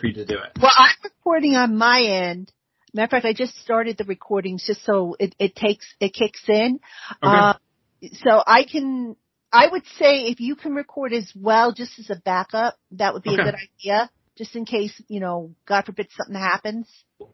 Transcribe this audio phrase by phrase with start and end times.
[0.00, 0.58] for you to do it.
[0.60, 2.52] Well, I'm recording on my end.
[2.92, 6.42] Matter of fact, I just started the recordings just so it, it takes, it kicks
[6.48, 6.80] in.
[7.22, 7.36] Okay.
[7.36, 7.54] Uh,
[8.24, 9.16] so I can,
[9.52, 13.22] I would say if you can record as well, just as a backup, that would
[13.22, 13.42] be Okay.
[13.42, 14.10] a good idea.
[14.36, 16.88] Just in case, you know, God forbid something happens.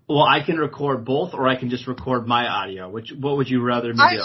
[0.09, 2.91] Well, I can record both, or I can just record my audio.
[2.91, 4.23] Which what would you rather me I do?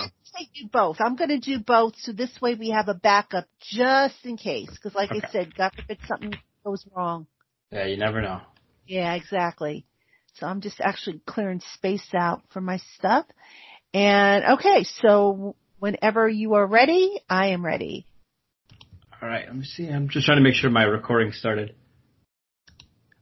[0.56, 0.98] do both.
[1.00, 4.70] I'm going to do both, so this way we have a backup just in case.
[4.70, 5.22] Because, like Okay.
[5.28, 6.34] I said, God forbid something
[6.64, 7.28] goes wrong.
[7.72, 8.42] Yeah, you never know.
[8.86, 9.86] Yeah, exactly.
[10.36, 13.26] So I'm just actually clearing space out for my stuff.
[13.94, 18.06] And okay, so whenever you are ready, I am ready.
[19.22, 19.88] All right, let me see.
[19.88, 21.76] I'm just trying to make sure my recording started.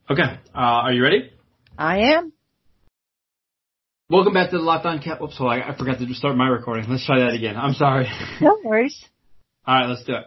[0.08, 1.30] Okay, uh, are you ready?
[1.78, 2.32] I am.
[4.08, 5.20] Welcome back to the Locked On Cap.
[5.20, 6.86] Oops, hold on, I forgot to start my recording.
[6.88, 7.56] Let's try that again.
[7.56, 8.08] I'm sorry.
[8.40, 9.04] No worries.
[9.66, 10.24] All right, let's do it.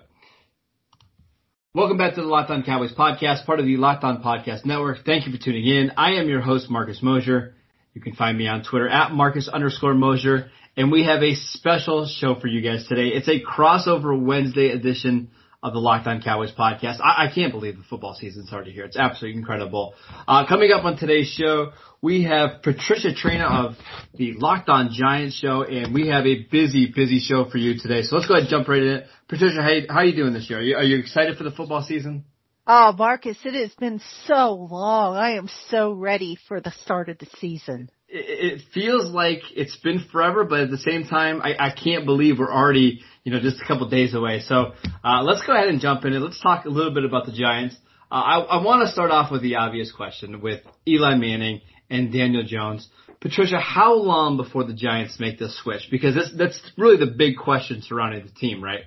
[1.76, 5.00] Welcome back to the Locked On Cowboys podcast, part of the Locked On Podcast Network.
[5.08, 5.91] Thank you for tuning in.
[5.98, 7.55] I am your host, Marcus Mosher.
[7.95, 10.52] You can find me on Twitter at Marcus underscore Mosher.
[10.78, 13.08] And we have a special show for you guys today.
[13.08, 15.31] It's a crossover Wednesday edition
[15.64, 17.00] of the Locked On Cowboys podcast.
[17.02, 18.83] I, I can't believe the football season's already here.
[18.83, 19.95] It's absolutely incredible.
[20.28, 23.75] Uh, coming up on today's show, we have Patricia Traina of
[24.14, 28.02] the Locked On Giants show, and we have a busy, busy show for you today.
[28.02, 29.03] So let's go ahead and jump right in.
[29.30, 30.59] Patricia, how, how are you doing this year?
[30.59, 32.25] Are you, are you excited for the football season?
[32.67, 35.16] Oh, Marcus, it has been so long.
[35.16, 37.89] I am so ready for the start of the season.
[38.16, 42.38] It, feels like it's been forever, but at the same time, I, I can't believe
[42.38, 44.42] we're already, you know, just a couple days away.
[44.42, 47.25] So uh, let's go ahead and jump in and let's talk a little bit about
[47.25, 47.75] the Giants.
[48.11, 52.14] Uh, I, I want to start off with the obvious question with Eli Manning and
[52.14, 52.88] Daniel Jones.
[53.19, 55.88] Patricia, how long before the Giants make this switch?
[55.89, 58.84] Because this, that's really the big question surrounding the team, right?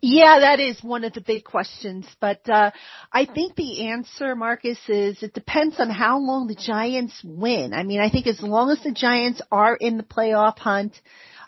[0.00, 2.70] Yeah, that is one of the big questions, but uh
[3.12, 7.72] I think the answer, Marcus, is it depends on how long the Giants win.
[7.74, 10.94] I mean, I think as long as the Giants are in the playoff hunt,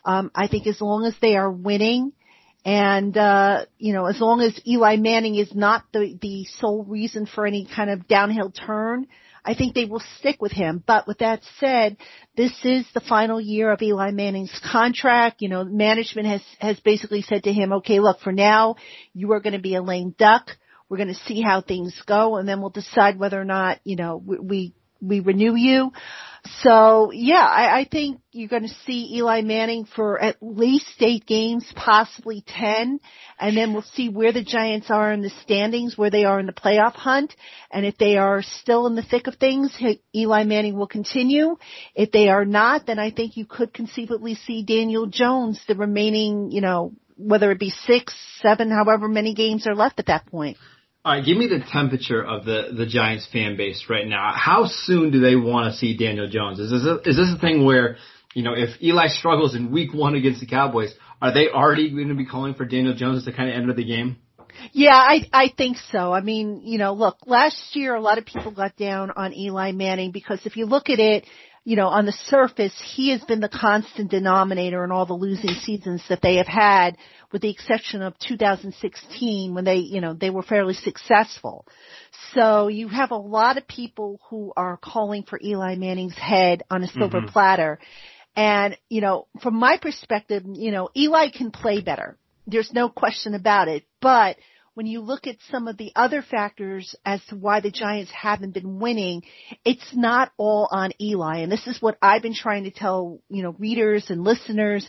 [0.04, 2.12] um I think as long as they are winning
[2.64, 7.26] and uh you know, as long as Eli Manning is not the the sole reason
[7.26, 9.06] for any kind of downhill turn,
[9.44, 10.82] I think they will stick with him.
[10.86, 11.96] But with that said,
[12.36, 15.42] this is the final year of Eli Manning's contract.
[15.42, 18.76] You know, management has, has basically said to him, okay, look, for now,
[19.12, 20.50] you are going to be a lame duck.
[20.88, 23.96] We're going to see how things go and then we'll decide whether or not, you
[23.96, 25.92] know, we, we, we renew you.
[26.62, 31.24] So yeah, I, I think you're going to see Eli Manning for at least eight
[31.24, 32.98] games, possibly ten,
[33.38, 36.46] and then we'll see where the Giants are in the standings, where they are in
[36.46, 37.32] the playoff hunt,
[37.70, 39.76] and if they are still in the thick of things,
[40.14, 41.56] Eli Manning will continue.
[41.94, 46.50] If they are not, then I think you could conceivably see Daniel Jones the remaining,
[46.50, 50.56] you know, whether it be six, seven, however many games are left at that point.
[51.04, 54.32] All right, give me the temperature of the the Giants fan base right now.
[54.36, 56.60] How soon do they want to see Daniel Jones?
[56.60, 57.96] Is this a, is this a thing where
[58.34, 62.08] you know if Eli struggles in Week One against the Cowboys, are they already going
[62.08, 64.18] to be calling for Daniel Jones to kind of enter the game?
[64.70, 66.12] Yeah, I I think so.
[66.12, 69.72] I mean, you know, look, last year a lot of people got down on Eli
[69.72, 71.26] Manning because if you look at it,
[71.64, 75.54] you know, on the surface, he has been the constant denominator in all the losing
[75.54, 76.96] seasons that they have had,
[77.30, 81.64] with the exception of 2016 when they, you know, they were fairly successful.
[82.34, 86.82] So you have a lot of people who are calling for Eli Manning's head on
[86.82, 87.28] a silver Mhm.
[87.28, 87.78] platter.
[88.34, 92.18] And, you know, from my perspective, you know, Eli can play better.
[92.46, 93.84] There's no question about it.
[94.00, 94.36] But
[94.74, 98.54] when you look at some of the other factors as to why the Giants haven't
[98.54, 99.22] been winning,
[99.64, 101.40] it's not all on Eli.
[101.40, 104.88] And this is what I've been trying to tell, you know, readers and listeners.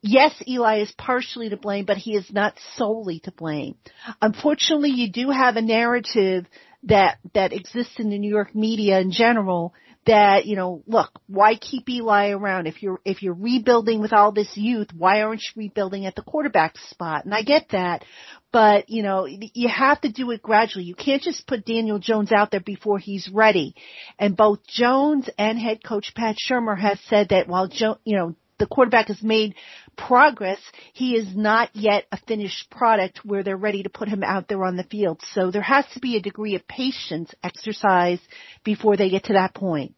[0.00, 3.76] Yes, Eli is partially to blame, but he is not solely to blame.
[4.20, 6.46] Unfortunately, you do have a narrative
[6.84, 9.72] that, that exists in the New York media in general
[10.06, 12.66] that, you know, look, why keep Eli around?
[12.66, 16.22] If you're, if you're rebuilding with all this youth, why aren't you rebuilding at the
[16.22, 17.24] quarterback spot?
[17.24, 18.04] And I get that,
[18.50, 20.84] but, you know, you have to do it gradually.
[20.84, 23.74] You can't just put Daniel Jones out there before he's ready.
[24.18, 28.34] And both Jones and head coach Pat Shurmur has said that while Joe, you know,
[28.58, 29.54] the quarterback has made
[29.96, 30.58] progress,
[30.92, 34.64] he is not yet a finished product where they're ready to put him out there
[34.64, 35.20] on the field.
[35.32, 38.20] So there has to be a degree of patience exercise
[38.64, 39.94] before they get to that point.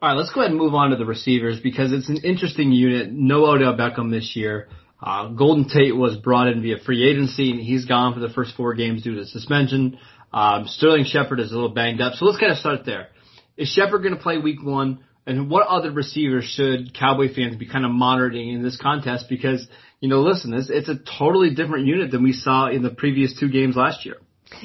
[0.00, 2.70] All right, let's go ahead and move on to the receivers because it's an interesting
[2.70, 3.10] unit.
[3.10, 4.68] No Odell Beckham this year.
[5.02, 8.54] Uh, Golden Tate was brought in via free agency and he's gone for the first
[8.56, 9.98] four games due to suspension.
[10.32, 12.14] Um, Sterling Shepard is a little banged up.
[12.14, 13.08] So let's kind of start there.
[13.56, 15.04] Is Shepard going to play week one?
[15.28, 19.26] And what other receivers should Cowboy fans be kind of monitoring in this contest?
[19.28, 19.68] Because,
[20.00, 23.38] you know, listen, it's, it's a totally different unit than we saw in the previous
[23.38, 24.16] two games last year.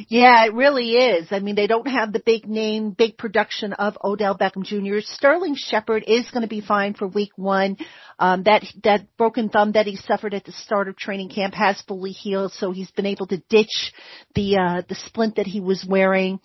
[0.08, 1.28] Yeah, it really is.
[1.32, 5.00] I mean, they don't have the big name, big production of Odell Beckham Jr.
[5.02, 7.78] Sterling Shepard is going to be fine for week one.
[8.20, 11.82] Um, that, that broken thumb that he suffered at the start of training camp has
[11.82, 13.94] fully healed, so he's been able to ditch
[14.36, 16.40] the, uh, the splint that he was wearing.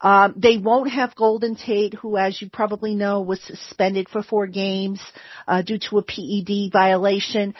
[0.00, 4.46] Um, they won't have Golden Tate, who as you probably know was suspended for four
[4.46, 5.00] games,
[5.46, 7.54] uh, due to a PED violation.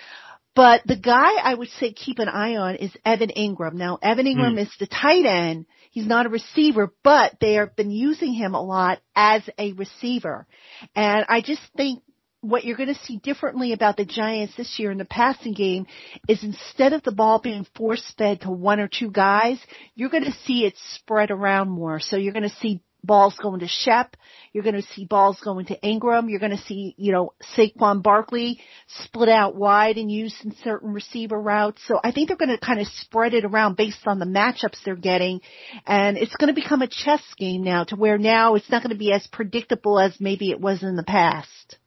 [0.54, 3.74] But the guy I would say keep an eye on is Evan Engram.
[3.74, 4.60] Now, Evan Engram mm.
[4.60, 5.66] is the tight end.
[5.90, 10.46] He's not a receiver, but they have been using him a lot as a receiver.
[10.94, 12.02] And I just think
[12.42, 15.86] what you're going to see differently about the Giants this year in the passing game
[16.28, 19.58] is instead of the ball being force fed to one or two guys,
[19.94, 22.00] you're going to see it spread around more.
[22.00, 24.16] So you're going to see balls going to Shep.
[24.52, 26.30] You're going to see balls going to Engram.
[26.30, 28.60] You're going to see, you know, Saquon Barkley
[29.04, 31.82] split out wide and used in certain receiver routes.
[31.86, 34.82] So I think they're going to kind of spread it around based on the matchups
[34.84, 35.40] they're getting.
[35.86, 38.94] And it's going to become a chess game now to where now it's not going
[38.94, 41.78] to be as predictable as maybe it was in the past.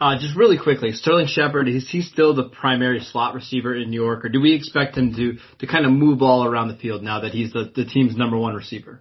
[0.00, 4.02] Uh, just really quickly, Sterling Shepard, is he still the primary slot receiver in New
[4.02, 7.02] York, or do we expect him to to kind of move all around the field
[7.02, 9.00] now that he's the, the team's number one receiver?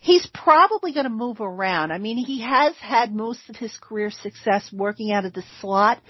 [0.00, 1.92] He's probably going to move around.
[1.92, 6.00] I mean, he has had most of his career success working out of the slot,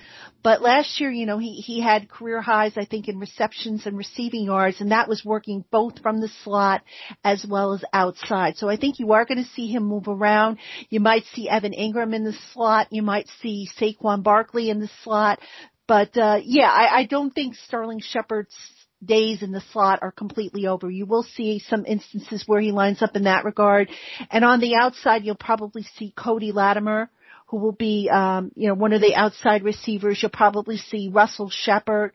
[0.43, 3.97] but last year, you know, he, he had career highs, I think, in receptions and
[3.97, 6.83] receiving yards, and that was working both from the slot
[7.25, 8.57] as well as outside.
[8.57, 10.59] So I think you are going to see him move around.
[10.91, 12.89] You might see Evan Engram in the slot.
[12.91, 15.41] You might see Saquon Barkley in the slot.
[15.87, 18.57] But uh yeah, I, I don't think Sterling Shepard's
[19.06, 20.91] days in the slot are completely over.
[20.91, 23.91] You will see some instances where he lines up in that regard.
[24.31, 27.11] And on the outside, you'll probably see Cody Latimer,
[27.47, 30.21] who will be, um, you know, one of the outside receivers.
[30.23, 32.12] You'll probably see Russell Shepard.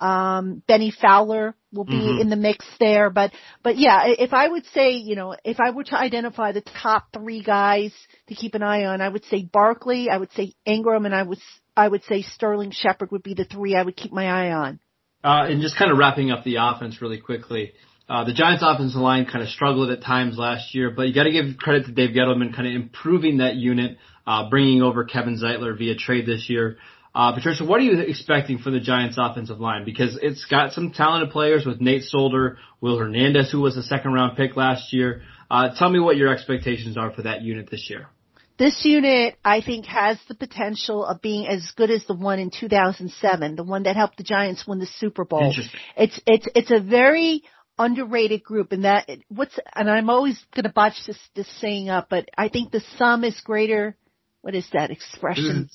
[0.00, 2.20] Um, Bennie Fowler will be mm-hmm.
[2.20, 3.32] in the mix there, but,
[3.64, 7.08] but yeah, if I would say, you know, if I were to identify the top
[7.12, 7.92] three guys
[8.28, 11.24] to keep an eye on, I would say Barkley, I would say Engram, and I
[11.24, 11.38] would,
[11.76, 14.78] I would say Sterling Shepard would be the three I would keep my eye on.
[15.22, 17.72] Uh, and just kind of wrapping up the offense really quickly.
[18.08, 21.24] Uh, the Giants offensive line kind of struggled at times last year, but you got
[21.24, 25.36] to give credit to Dave Gettleman kind of improving that unit, uh, bringing over Kevin
[25.36, 26.78] Zeitler via trade this year.
[27.14, 29.84] Uh, Patricia, what are you expecting for the Giants offensive line?
[29.84, 34.12] Because it's got some talented players with Nate Solder, Will Hernandez, who was a second
[34.12, 35.22] round pick last year.
[35.50, 38.08] Uh, tell me what your expectations are for that unit this year.
[38.58, 42.50] This unit, I think, has the potential of being as good as the one in
[42.50, 45.54] 2007, the one that helped the Giants win the Super Bowl.
[45.96, 47.44] It's it's it's a very
[47.78, 52.08] underrated group, and that what's and I'm always going to botch this this saying up,
[52.10, 53.96] but I think the sum is greater.
[54.40, 55.68] What is that expression?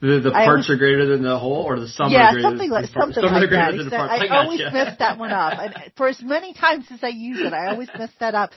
[0.00, 2.86] The, the parts always, are greater than the whole, or the sum yeah, something like
[2.86, 3.92] something like that.
[3.92, 7.40] I, I always mess that one up, and for as many times as I use
[7.40, 8.52] it, I always mess that up.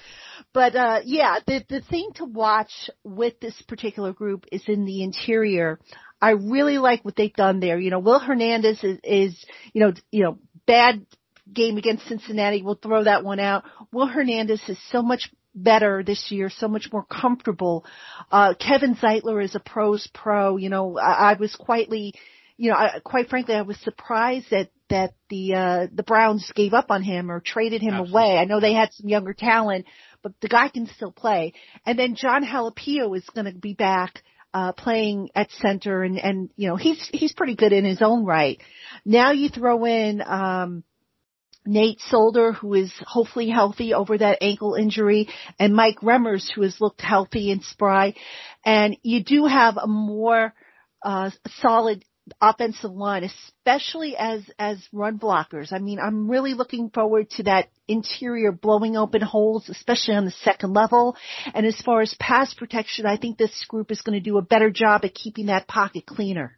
[0.54, 5.04] But uh yeah, the the thing to watch with this particular group is in the
[5.04, 5.80] interior.
[6.22, 7.78] I really like what they've done there.
[7.78, 11.06] You know, Will Hernandez is, is you know, you know, bad
[11.52, 12.62] game against Cincinnati.
[12.62, 13.66] We'll throw that one out.
[13.92, 17.86] Will Hernandez is so much better this year, so much more comfortable.
[18.32, 20.58] Uh, Kevin Zeitler is a pros pro.
[20.58, 22.14] You know, I, I was quietly,
[22.58, 26.74] you know, I, quite frankly, I was surprised that that the uh the Browns gave
[26.74, 28.22] up on him or traded him Absolutely.
[28.22, 28.38] away.
[28.38, 29.86] I know they had some younger talent,
[30.22, 31.54] but the guy can still play.
[31.86, 34.22] And then Jon Halapio is going to be back
[34.54, 38.26] uh, playing at center, and and you know he's he's pretty good in his own
[38.26, 38.62] right.
[39.06, 40.22] Now you throw in.
[40.22, 40.84] um
[41.66, 45.30] Nate Solder, who is hopefully healthy over that ankle injury,
[45.60, 48.14] and Mike Remmers, who has looked healthy and spry.
[48.64, 50.54] And you do have a more
[51.04, 52.04] uh, solid
[52.42, 55.72] offensive line, especially as as run blockers.
[55.72, 60.32] I mean, I'm really looking forward to that interior blowing open holes, especially on the
[60.32, 61.16] second level.
[61.54, 64.42] And as far as pass protection, I think this group is going to do a
[64.42, 66.58] better job at keeping that pocket cleaner.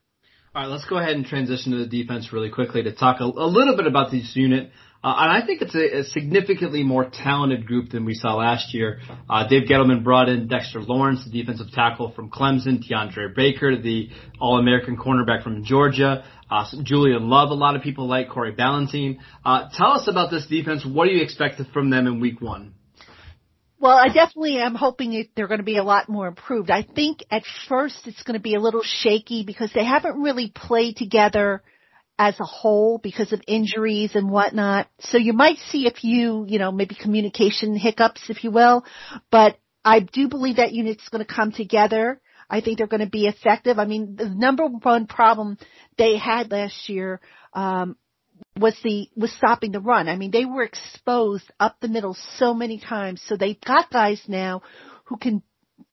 [0.56, 3.26] All right, let's go ahead and transition to the defense really quickly to talk a,
[3.26, 4.72] a little bit about this unit.
[5.04, 8.74] Uh, and I think it's a, a, significantly more talented group than we saw last
[8.74, 9.00] year.
[9.30, 14.10] Uh, Dave Gettleman brought in Dexter Lawrence, the defensive tackle from Clemson, DeAndre Baker, the
[14.42, 17.52] All-American cornerback from Georgia, uh, Julian Love.
[17.52, 19.20] A lot of people like Corey Ballentine.
[19.46, 20.84] Uh, tell us about this defense.
[20.86, 22.74] What do you expect from them in Week One?
[23.80, 26.72] Well, I definitely am hoping they're going to be a lot more improved.
[26.72, 30.52] I think at first it's going to be a little shaky because they haven't really
[30.54, 31.62] played together
[32.20, 34.88] as a whole because of injuries and whatnot.
[35.00, 38.86] So you might see a few, you know, maybe communication hiccups, if you will,
[39.32, 42.20] but I do believe that unit's going to come together.
[42.50, 43.78] I think they're going to be effective.
[43.78, 45.58] I mean, the number one problem
[45.98, 47.22] they had last year,
[47.54, 47.98] um,
[48.58, 50.08] was the was stopping the run.
[50.08, 53.22] I mean, they were exposed up the middle so many times.
[53.26, 54.62] So they've got guys now
[55.06, 55.42] who can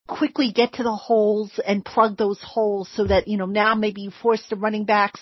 [0.06, 4.02] quickly get to the holes and plug those holes so that, you know, now maybe
[4.02, 5.20] you force the running backs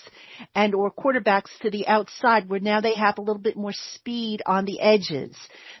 [0.53, 4.41] and or quarterbacks to the outside where now they have a little bit more speed
[4.45, 5.35] on the edges.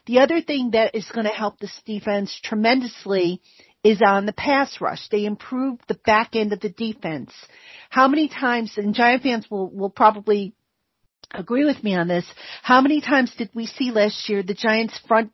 [0.05, 3.41] The other thing that is going to help this defense tremendously
[3.83, 5.09] is on the pass rush.
[5.09, 7.33] They improved the back end of the defense.
[7.89, 10.55] How many times, and Giant fans will, will probably
[11.33, 12.25] agree with me on this,
[12.61, 15.31] how many times did we see last year the Giants front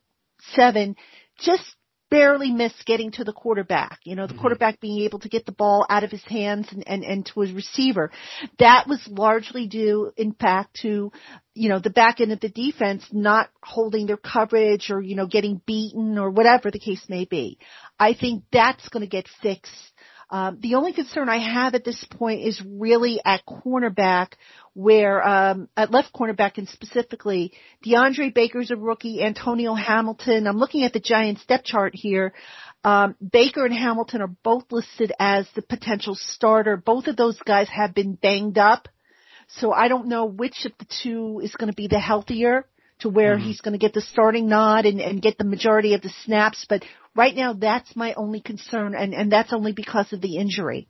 [0.55, 0.95] seven
[1.39, 1.75] just
[2.09, 3.99] barely missed getting to the quarterback.
[4.03, 4.41] You know, the mm-hmm.
[4.41, 7.41] quarterback being able to get the ball out of his hands and, and, and to
[7.41, 8.11] his receiver.
[8.57, 11.11] That was largely due, in fact, to,
[11.53, 15.27] you know, the back end of the defense not holding their coverage or, you know,
[15.27, 17.57] getting beaten or whatever the case may be.
[17.99, 19.93] I think that's going to get fixed
[20.31, 24.33] um, the only concern I have at this point is really at cornerback,
[24.74, 27.53] where um, at left cornerback and specifically
[27.86, 30.45] DeAndre Baker's a rookie, Antonio Hamilton.
[30.45, 32.33] I'm looking at the Giants depth chart here.
[32.83, 36.77] Um, Baker and Hamilton are both listed as the potential starter.
[36.77, 38.88] Both of those guys have been banged up.
[39.48, 42.67] So I don't know which of the two is going to be the healthier
[43.00, 43.48] to where mm-hmm.
[43.48, 46.65] he's going to get the starting nod and, and get the majority of the snaps.
[46.69, 46.83] But
[47.19, 50.88] right now, that's my only concern, and, and that's only because of the injury.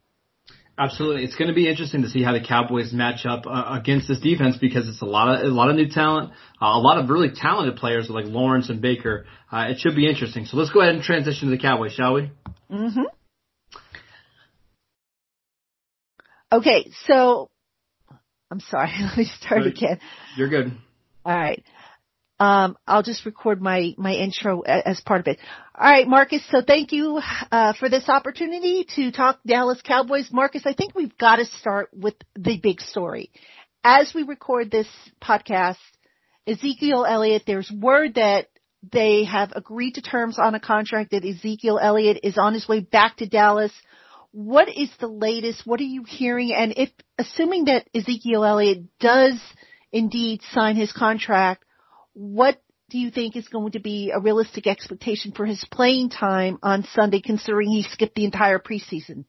[0.78, 4.08] Absolutely, it's going to be interesting to see how the Cowboys match up uh, against
[4.08, 6.32] this defense because it's a lot of a lot of new talent,
[6.62, 9.26] uh, a lot of really talented players like Lawrence and Baker.
[9.52, 10.46] Uh, it should be interesting.
[10.46, 12.32] So let's go ahead and transition to the Cowboys, shall we?
[12.72, 13.02] Mm-hmm.
[16.54, 17.50] Okay, so
[18.50, 18.92] I'm sorry.
[19.02, 20.00] Let me start again.
[20.38, 20.72] You're good.
[21.26, 21.62] All right.
[22.40, 25.40] Um, I'll just record my my intro as part of it.
[25.76, 26.42] All right, Marcus.
[26.50, 27.20] So thank you
[27.52, 30.30] uh, for this opportunity to talk Dallas Cowboys.
[30.32, 33.32] Marcus, I think we've got to start with the big story.
[33.84, 34.88] As we record this
[35.22, 35.78] podcast,
[36.50, 37.44] Ezekiel Elliott.
[37.46, 38.48] There's word that
[38.92, 42.80] they have agreed to terms on a contract that Ezekiel Elliott is on his way
[42.80, 43.72] back to Dallas.
[44.32, 45.66] What is the latest?
[45.66, 46.54] What are you hearing?
[46.54, 49.40] And if assuming that Ezekiel Elliott does
[49.92, 51.66] indeed sign his contract
[52.20, 56.60] what do you think is going to be a realistic expectation for his playing time
[56.62, 59.24] on Sunday, considering he skipped the entire preseason?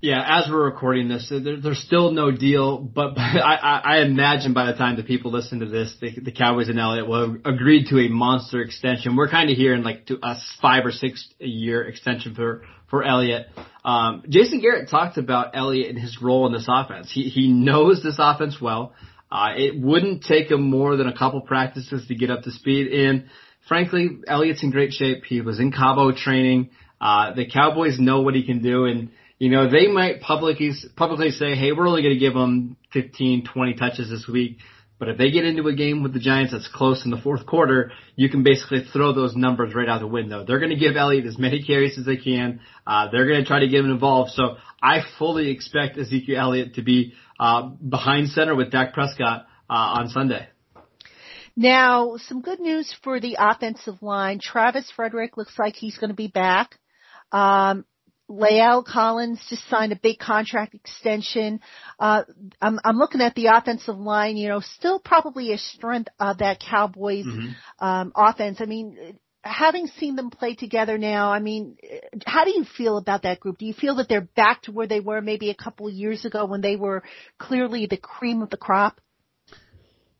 [0.00, 4.54] Yeah, as we're recording this, there, there's still no deal, but, but I, I imagine
[4.54, 7.86] by the time the people listen to this, the, the Cowboys and Elliott will agreed
[7.88, 9.16] to a monster extension.
[9.16, 13.48] We're kind of hearing like to a five or six year extension for for Elliott.
[13.84, 17.10] Um, Jason Garrett talked about Elliott and his role in this offense.
[17.12, 18.92] He he knows this offense well.
[19.36, 22.90] Uh, it wouldn't take him more than a couple practices to get up to speed.
[22.90, 23.26] And
[23.68, 25.24] frankly, Elliott's in great shape.
[25.26, 26.70] He was in Cabo training.
[26.98, 31.32] Uh, the Cowboys know what he can do and, you know, they might publicly, publicly
[31.32, 34.56] say, hey, we're only going to give him 15, 20 touches this week.
[34.98, 37.44] But if they get into a game with the Giants that's close in the fourth
[37.44, 40.46] quarter, you can basically throw those numbers right out the window.
[40.46, 42.60] They're going to give Elliott as many carries as they can.
[42.86, 44.30] Uh, they're going to try to get him involved.
[44.30, 49.72] So I fully expect Ezekiel Elliott to be uh, behind center with Dak Prescott uh,
[49.72, 50.48] on Sunday.
[51.56, 54.38] Now, some good news for the offensive line.
[54.40, 56.78] Travis Frederick looks like he's going to be back.
[57.32, 57.86] Um,
[58.28, 61.60] La'el Collins just signed a big contract extension.
[61.98, 62.24] Uh,
[62.60, 66.60] I'm, I'm looking at the offensive line, you know, still probably a strength of that
[66.60, 67.52] Cowboys, mm-hmm.
[67.84, 68.58] um, offense.
[68.60, 71.76] I mean, having seen them play together now, I mean,
[72.26, 73.58] how do you feel about that group?
[73.58, 76.24] Do you feel that they're back to where they were maybe a couple of years
[76.24, 77.02] ago when they were
[77.38, 79.00] clearly the cream of the crop?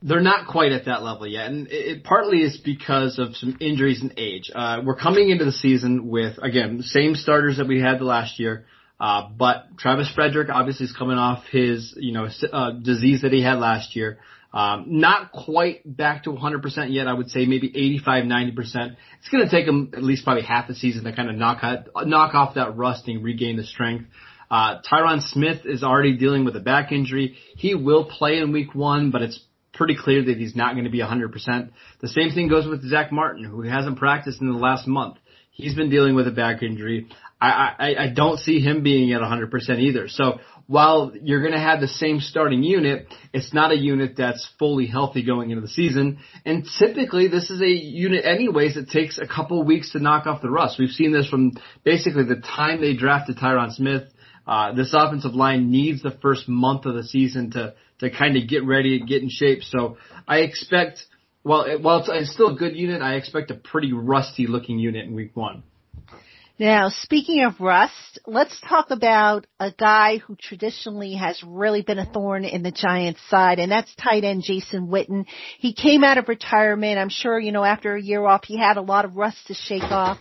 [0.02, 4.02] They're not quite at that level yet, and it, partly is because of some injuries
[4.02, 4.50] and age.
[4.54, 8.38] Uh, we're coming into the season with again same starters that we had the last
[8.38, 8.66] year,
[9.00, 13.42] uh, but Travis Frederick obviously is coming off his you know uh, disease that he
[13.42, 14.18] had last year.
[14.53, 17.09] Um, not quite back to 100% yet.
[17.09, 18.97] I would say maybe 85, 90%.
[19.19, 21.59] It's going to take him at least probably half the season to kind of knock
[21.62, 24.07] out, knock off that rust and regain the strength.
[24.50, 27.37] Uh, Tyron Smith is already dealing with a back injury.
[27.57, 29.41] He will play in week one, but it's
[29.75, 31.71] pretty clear that he's not going to be 100%.
[32.00, 35.17] The same thing goes with Zack Martin, who hasn't practiced in the last month.
[35.50, 37.09] He's been dealing with a back injury.
[37.40, 40.09] I, I, I don't see him being at 100% either.
[40.09, 44.49] So while you're going to have the same starting unit, it's not a unit that's
[44.59, 46.19] fully healthy going into the season.
[46.47, 50.40] And typically this is a unit anyways that takes a couple weeks to knock off
[50.40, 50.78] the rust.
[50.78, 51.52] We've seen this from
[51.85, 54.05] basically the time they drafted Tyron Smith.
[54.47, 58.49] Uh, this offensive line needs the first month of the season to, to kind of
[58.49, 59.62] get ready, and get in shape.
[59.62, 61.05] So I expect,
[61.45, 65.05] well, while it's, it's still a good unit, I expect a pretty rusty looking unit
[65.05, 65.64] in week one.
[66.59, 72.07] Now, speaking of rust, let's talk about a guy who traditionally has really been a
[72.07, 75.27] thorn in the Giants side, and that's tight end Jason Witten.
[75.59, 76.99] He came out of retirement.
[76.99, 79.55] I'm sure, you know, after a year off, he had a lot of rust to
[79.55, 80.19] shake off.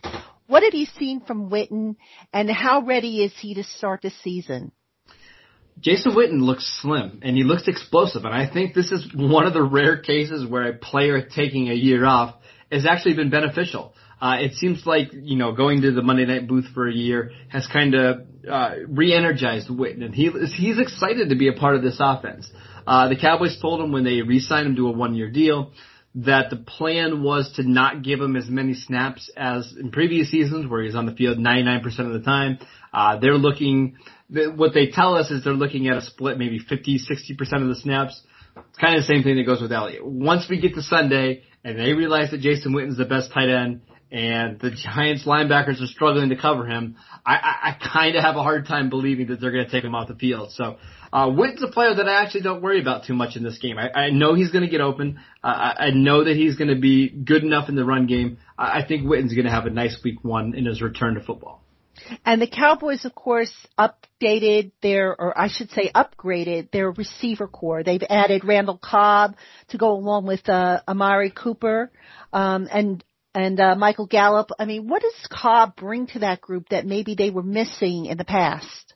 [0.47, 1.95] What have you seen from Witten,
[2.33, 4.73] and how ready is he to start the season?
[5.79, 9.53] Jason Witten looks slim and he looks explosive, and I think this is one of
[9.53, 12.35] the rare cases where a player taking a year off
[12.69, 13.93] has actually been beneficial.
[14.25, 17.29] Uh, it seems like you know going to the Monday night booth for a year
[17.49, 21.83] has kind of uh, re-energized Witten, and he he's excited to be a part of
[21.83, 22.49] this offense.
[22.87, 25.73] Uh, the Cowboys told him when they re-signed him to a one-year deal
[26.15, 30.67] that the plan was to not give him as many snaps as in previous seasons,
[30.67, 32.57] where he's on the field 99% of the time.
[32.91, 33.95] Uh, they're looking.
[34.55, 37.75] What they tell us is they're looking at a split, maybe 50, 60% of the
[37.75, 38.23] snaps.
[38.57, 40.03] It's kind of the same thing that goes with Elliott.
[40.03, 43.81] Once we get to Sunday and they realize that Jason Witten's the best tight end
[44.11, 46.95] and the Giants linebackers are struggling to cover him,
[47.25, 49.83] I, I, I kind of have a hard time believing that they're going to take
[49.83, 50.51] him off the field.
[50.51, 50.77] So,
[51.11, 53.77] uh, Witten's a player that I actually don't worry about too much in this game.
[53.77, 55.19] I, I know he's going to get open.
[55.43, 58.37] Uh, I, I know that he's going to be good enough in the run game.
[58.57, 61.21] I, I think Witten's going to have a nice week one in his return to
[61.21, 61.61] football.
[62.25, 67.83] And the Cowboys, of course, updated their, or I should say upgraded their receiver corps.
[67.83, 69.37] They've added Randall Cobb
[69.69, 71.91] to go along with, uh, Amari Cooper.
[72.33, 73.03] Um, and
[73.35, 74.49] and uh, Michael Gallup.
[74.57, 78.17] I mean, what does Cobb bring to that group that maybe they were missing in
[78.17, 78.93] the past?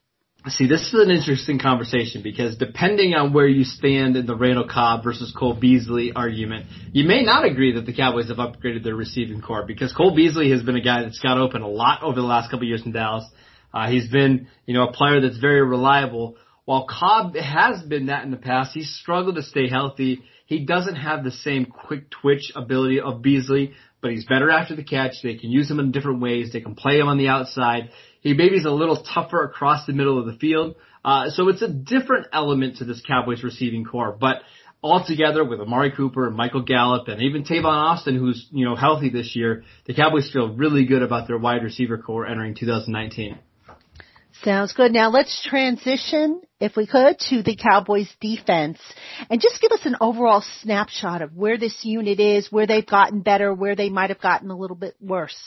[0.47, 4.69] See, this is an interesting conversation because depending on where you stand in the Randall
[4.69, 8.95] Cobb versus Cole Beasley argument, you may not agree that the Cowboys have upgraded their
[8.95, 12.15] receiving corps because Cole Beasley has been a guy that's got open a lot over
[12.15, 13.25] the last couple of years in Dallas.
[13.73, 16.37] Uh, he's been, you know, a player that's very reliable.
[16.63, 20.21] While Cobb has been that in the past, he's struggled to stay healthy.
[20.45, 24.83] He doesn't have the same quick twitch ability of Beasley, but he's better after the
[24.83, 25.21] catch.
[25.21, 26.51] They can use him in different ways.
[26.51, 27.89] They can play him on the outside.
[28.21, 30.75] He maybe is a little tougher across the middle of the field.
[31.03, 34.41] Uh, so it's a different element to this Cowboys receiving corps, but
[34.83, 39.09] altogether with Amari Cooper and Michael Gallup and even Tavon Austin, who's, you know, healthy
[39.09, 43.37] this year, the Cowboys feel really good about their wide receiver corps entering 2019.
[44.43, 44.93] Sounds good.
[44.93, 48.79] Now let's transition, if we could, to the Cowboys defense
[49.29, 53.21] and just give us an overall snapshot of where this unit is, where they've gotten
[53.21, 55.37] better, where they might have gotten a little bit worse.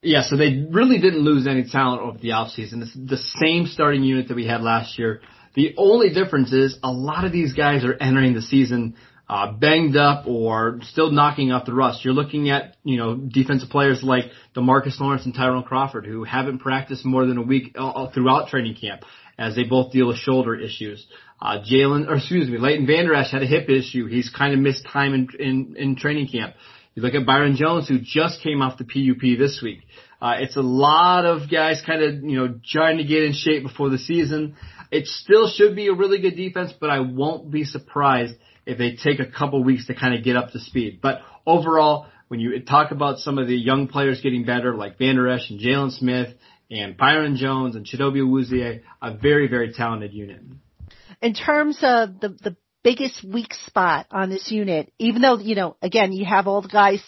[0.00, 2.82] Yeah, so they really didn't lose any talent over the offseason.
[2.82, 5.20] It's the same starting unit that we had last year.
[5.54, 8.96] The only difference is a lot of these guys are entering the season
[9.28, 12.04] uh, banged up or still knocking off the rust.
[12.04, 14.24] You're looking at, you know, defensive players like
[14.56, 18.76] DeMarcus Lawrence and Tyrone Crawford who haven't practiced more than a week uh, throughout training
[18.80, 19.04] camp
[19.42, 21.04] as they both deal with shoulder issues.
[21.40, 24.06] Uh, Jaylon, or excuse me, Leighton Vander Esch had a hip issue.
[24.06, 26.54] He's kind of missed time in, in, in training camp.
[26.94, 29.80] You look at Byron Jones who just came off the PUP this week.
[30.20, 33.64] Uh, it's a lot of guys kind of, you know, trying to get in shape
[33.64, 34.54] before the season.
[34.92, 38.94] It still should be a really good defense, but I won't be surprised if they
[38.94, 41.00] take a couple weeks to kind of get up to speed.
[41.02, 45.28] But overall, when you talk about some of the young players getting better, like Vander
[45.28, 46.36] Esch and Jaylon Smith
[46.72, 50.40] and Byron Jones and Chidobe Awuzie, a very, very talented unit.
[51.20, 55.76] In terms of the, the biggest weak spot on this unit, even though, you know,
[55.82, 57.02] again, you have all the guys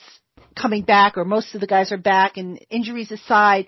[0.54, 3.66] coming back or most of the guys are back and injuries aside,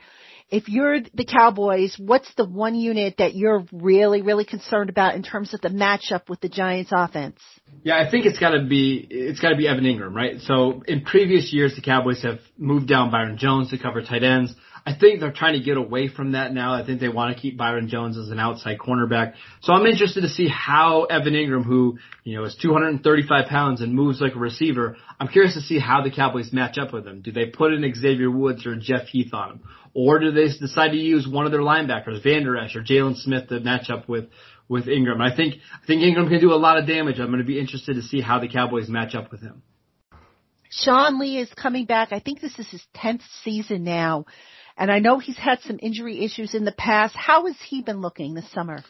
[0.48, 5.24] if you're the Cowboys, what's the one unit that you're really, really concerned about in
[5.24, 7.40] terms of the matchup with the Giants offense?
[7.82, 10.40] Yeah, I think it's gotta be, it's gotta be Evan Engram, right?
[10.42, 14.54] So in previous years, the Cowboys have moved down Byron Jones to cover tight ends.
[14.86, 16.72] I think they're trying to get away from that now.
[16.72, 19.34] I think they want to keep Byron Jones as an outside cornerback.
[19.62, 23.92] So I'm interested to see how Evan Engram, who, you know, is 235 pounds and
[23.92, 27.20] moves like a receiver, I'm curious to see how the Cowboys match up with him.
[27.20, 29.60] Do they put in Xavier Woods or Jeff Heath on him?
[29.92, 33.48] Or do they decide to use one of their linebackers, Vander Esch or Jaylon Smith
[33.48, 34.26] to match up with,
[34.68, 35.14] with Engram?
[35.14, 37.18] And I think, I think Engram can do a lot of damage.
[37.18, 39.62] I'm going to be interested to see how the Cowboys match up with him.
[40.70, 42.12] Sean Lee is coming back.
[42.12, 44.26] I think this is his 10th season now.
[44.76, 47.16] And I know he's had some injury issues in the past.
[47.16, 48.84] How has he been looking this summer?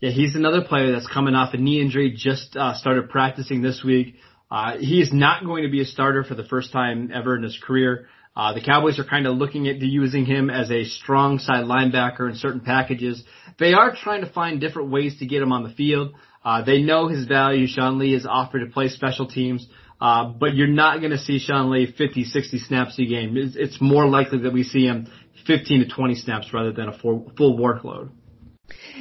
[0.00, 3.82] Yeah, he's another player that's coming off a knee injury, just uh, started practicing this
[3.84, 4.16] week.
[4.50, 7.42] Uh, he is not going to be a starter for the first time ever in
[7.42, 8.06] his career.
[8.34, 12.28] Uh, the Cowboys are kind of looking at using him as a strong side linebacker
[12.28, 13.22] in certain packages.
[13.58, 16.14] They are trying to find different ways to get him on the field.
[16.44, 17.66] Uh, they know his value.
[17.66, 19.68] Sean Lee has offered to play special teams.
[20.00, 23.36] Uh, but you're not going to see Sean Lee 50, 60 snaps a game.
[23.36, 25.08] It's, it's more likely that we see him
[25.46, 28.10] 15 to 20 snaps rather than a full, full workload.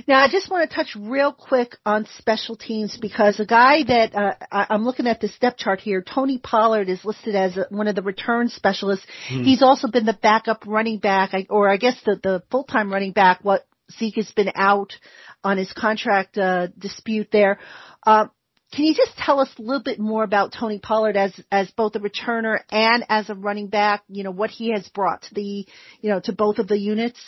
[0.08, 4.16] Now, I just want to touch real quick on special teams because a guy that
[4.16, 7.88] uh, I'm looking at this depth chart here, Tony Pollard is listed as a, one
[7.88, 9.06] of the return specialists.
[9.28, 9.44] Hmm.
[9.44, 13.12] He's also been the backup running back, or I guess the the full time running
[13.12, 13.40] back.
[13.44, 13.66] What
[13.98, 14.94] Zeke has been out
[15.44, 17.60] on his contract uh, dispute there.
[18.06, 18.28] Uh,
[18.72, 21.96] can you just tell us a little bit more about Tony Pollard as as both
[21.96, 24.04] a returner and as a running back?
[24.08, 25.66] You know what he has brought to the
[26.02, 27.20] you know to both of the units.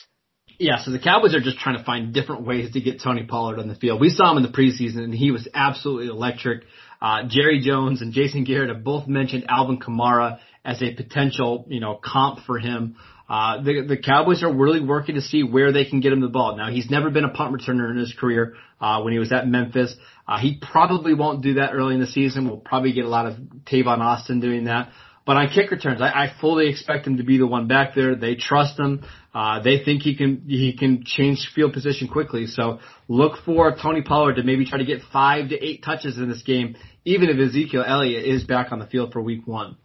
[0.60, 3.58] Yeah, so the Cowboys are just trying to find different ways to get Tony Pollard
[3.58, 4.00] on the field.
[4.00, 6.66] We saw him in the preseason, and he was absolutely electric.
[7.02, 11.80] Uh, Jerry Jones and Jason Garrett have both mentioned Alvin Kamara as a potential, you
[11.80, 12.96] know, comp for him.
[13.32, 16.28] Uh, the, the Cowboys are really working to see where they can get him the
[16.28, 16.58] ball.
[16.58, 19.48] Now, he's never been a punt returner in his career, uh, when he was at
[19.48, 19.96] Memphis.
[20.28, 22.46] Uh, he probably won't do that early in the season.
[22.46, 24.92] We'll probably get a lot of Tavon Austin doing that.
[25.26, 28.16] But on kick returns, I, I fully expect him to be the one back there.
[28.16, 29.06] They trust him.
[29.34, 32.48] Uh, they think he can he can change field position quickly.
[32.48, 36.28] So look for Tony Pollard to maybe try to get five to eight touches in
[36.28, 39.78] this game, even if Ezekiel Elliott is back on the field for Week One.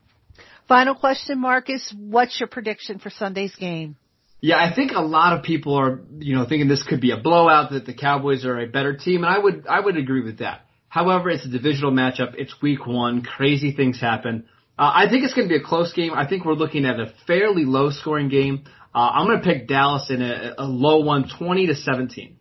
[0.69, 1.95] Final question, Marcus.
[1.97, 3.97] What's your prediction for Sunday's game?
[4.41, 7.17] Yeah, I think a lot of people are, you know, thinking this could be a
[7.17, 10.39] blowout, that the Cowboys are a better team, and I would, I would agree with
[10.39, 10.67] that.
[10.89, 12.35] However, it's a divisional matchup.
[12.37, 13.23] It's week one.
[13.23, 14.47] Crazy things happen.
[14.79, 16.13] Uh, I think it's going to be a close game.
[16.15, 18.65] I think we're looking at a fairly low scoring game.
[18.95, 22.37] Uh, I'm going to pick Dallas in a, a low one, 20 to 17.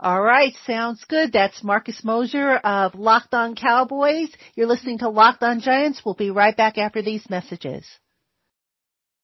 [0.00, 1.32] All right, sounds good.
[1.32, 4.28] That's Marcus Mosher of Locked On Cowboys.
[4.54, 6.02] You're listening to Locked On Giants.
[6.04, 7.84] We'll be right back after these messages.